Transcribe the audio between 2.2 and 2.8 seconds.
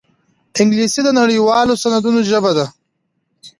ژبه ده